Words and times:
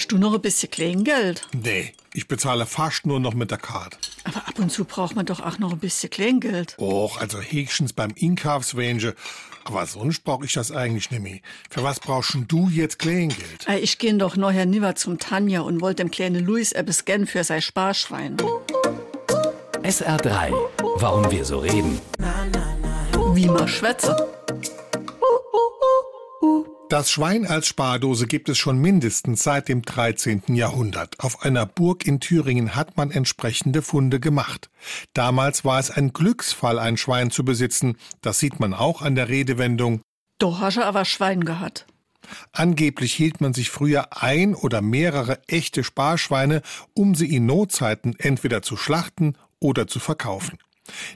Hast 0.00 0.12
du 0.12 0.16
noch 0.16 0.32
ein 0.32 0.40
bisschen 0.40 0.70
Kleingeld? 0.70 1.46
Nee, 1.52 1.92
ich 2.14 2.26
bezahle 2.26 2.64
fast 2.64 3.04
nur 3.04 3.20
noch 3.20 3.34
mit 3.34 3.50
der 3.50 3.58
Karte. 3.58 3.98
Aber 4.24 4.48
ab 4.48 4.58
und 4.58 4.72
zu 4.72 4.86
braucht 4.86 5.14
man 5.14 5.26
doch 5.26 5.40
auch 5.40 5.58
noch 5.58 5.72
ein 5.74 5.78
bisschen 5.78 6.08
Kleingeld. 6.08 6.74
Och, 6.78 7.20
also 7.20 7.38
Häkchens 7.38 7.92
beim 7.92 8.10
Inkaufswähnche. 8.16 9.14
Aber 9.64 9.84
sonst 9.84 10.24
brauch 10.24 10.42
ich 10.42 10.54
das 10.54 10.72
eigentlich 10.72 11.10
nicht 11.10 11.22
mehr. 11.22 11.40
Für 11.68 11.82
was 11.82 12.00
brauchst 12.00 12.34
du 12.48 12.70
jetzt 12.70 12.98
Kleingeld? 12.98 13.68
Äh, 13.68 13.80
Ich 13.80 13.98
geh 13.98 14.10
doch 14.14 14.36
nachher 14.36 14.64
niewer 14.64 14.94
zum 14.94 15.18
Tanja 15.18 15.60
und 15.60 15.82
wollte 15.82 16.02
dem 16.02 16.10
kleinen 16.10 16.46
Luis 16.46 16.72
etwas 16.72 17.04
gern 17.04 17.26
für 17.26 17.44
sein 17.44 17.60
Sparschwein. 17.60 18.38
SR3. 19.82 20.50
Warum 20.96 21.30
wir 21.30 21.44
so 21.44 21.58
reden. 21.58 22.00
Wie 23.34 23.48
man 23.48 23.68
schwätze. 23.68 24.16
Das 26.90 27.08
Schwein 27.08 27.46
als 27.46 27.68
Spardose 27.68 28.26
gibt 28.26 28.48
es 28.48 28.58
schon 28.58 28.76
mindestens 28.80 29.44
seit 29.44 29.68
dem 29.68 29.82
13. 29.82 30.42
Jahrhundert. 30.56 31.20
Auf 31.20 31.44
einer 31.44 31.64
Burg 31.64 32.04
in 32.04 32.18
Thüringen 32.18 32.74
hat 32.74 32.96
man 32.96 33.12
entsprechende 33.12 33.80
Funde 33.80 34.18
gemacht. 34.18 34.70
Damals 35.14 35.64
war 35.64 35.78
es 35.78 35.92
ein 35.92 36.12
Glücksfall, 36.12 36.80
ein 36.80 36.96
Schwein 36.96 37.30
zu 37.30 37.44
besitzen. 37.44 37.96
Das 38.22 38.40
sieht 38.40 38.58
man 38.58 38.74
auch 38.74 39.02
an 39.02 39.14
der 39.14 39.28
Redewendung. 39.28 40.00
Da 40.38 40.58
hast 40.58 40.78
du 40.78 40.84
aber 40.84 41.04
Schwein 41.04 41.44
gehabt. 41.44 41.86
Angeblich 42.50 43.14
hielt 43.14 43.40
man 43.40 43.54
sich 43.54 43.70
früher 43.70 44.20
ein 44.20 44.56
oder 44.56 44.82
mehrere 44.82 45.38
echte 45.46 45.84
Sparschweine, 45.84 46.60
um 46.92 47.14
sie 47.14 47.32
in 47.32 47.46
Notzeiten 47.46 48.16
entweder 48.18 48.62
zu 48.62 48.76
schlachten 48.76 49.36
oder 49.60 49.86
zu 49.86 50.00
verkaufen. 50.00 50.58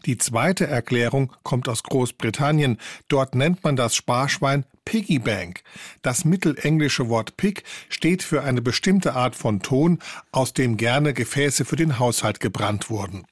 Die 0.06 0.18
zweite 0.18 0.66
Erklärung 0.66 1.32
kommt 1.42 1.68
aus 1.68 1.82
Großbritannien. 1.82 2.78
Dort 3.08 3.34
nennt 3.34 3.64
man 3.64 3.76
das 3.76 3.94
Sparschwein 3.94 4.64
Piggy 4.84 5.18
Bank. 5.18 5.62
Das 6.02 6.24
mittelenglische 6.24 7.08
Wort 7.08 7.36
Pig 7.36 7.62
steht 7.88 8.22
für 8.22 8.42
eine 8.42 8.60
bestimmte 8.62 9.14
Art 9.14 9.34
von 9.34 9.60
Ton, 9.60 9.98
aus 10.30 10.52
dem 10.52 10.76
gerne 10.76 11.14
Gefäße 11.14 11.64
für 11.64 11.76
den 11.76 11.98
Haushalt 11.98 12.40
gebrannt 12.40 12.90
wurden. 12.90 13.24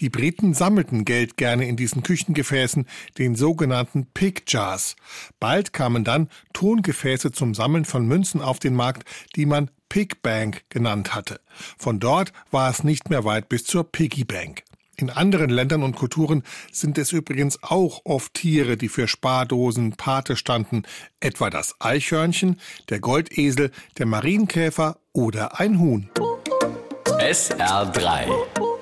Die 0.00 0.10
Briten 0.10 0.54
sammelten 0.54 1.04
Geld 1.04 1.36
gerne 1.36 1.66
in 1.66 1.76
diesen 1.76 2.02
Küchengefäßen, 2.02 2.86
den 3.18 3.34
sogenannten 3.34 4.06
Pig 4.12 4.42
Jars. 4.48 4.96
Bald 5.40 5.72
kamen 5.72 6.04
dann 6.04 6.28
Tongefäße 6.52 7.32
zum 7.32 7.54
Sammeln 7.54 7.84
von 7.84 8.06
Münzen 8.06 8.42
auf 8.42 8.58
den 8.58 8.74
Markt, 8.74 9.08
die 9.36 9.46
man 9.46 9.70
Pig 9.88 10.22
Bank 10.22 10.64
genannt 10.70 11.14
hatte. 11.14 11.40
Von 11.78 12.00
dort 12.00 12.32
war 12.50 12.70
es 12.70 12.84
nicht 12.84 13.10
mehr 13.10 13.24
weit 13.24 13.48
bis 13.48 13.64
zur 13.64 13.84
Piggy 13.90 14.24
Bank. 14.24 14.63
In 14.96 15.10
anderen 15.10 15.50
Ländern 15.50 15.82
und 15.82 15.96
Kulturen 15.96 16.42
sind 16.70 16.98
es 16.98 17.12
übrigens 17.12 17.62
auch 17.62 18.02
oft 18.04 18.34
Tiere, 18.34 18.76
die 18.76 18.88
für 18.88 19.08
Spardosen 19.08 19.92
Pate 19.92 20.36
standen, 20.36 20.82
etwa 21.20 21.50
das 21.50 21.74
Eichhörnchen, 21.80 22.60
der 22.90 23.00
Goldesel, 23.00 23.70
der 23.98 24.06
Marienkäfer 24.06 24.98
oder 25.12 25.58
ein 25.58 25.78
Huhn. 25.78 26.10
SR3. 27.18 28.73